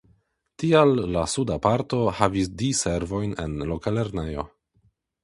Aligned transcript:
Tial 0.61 0.93
la 1.15 1.25
suda 1.33 1.57
parto 1.65 1.99
havis 2.21 2.49
diservojn 2.63 3.37
en 3.45 3.55
la 3.61 3.69
loka 3.73 3.95
lernejo. 3.99 4.47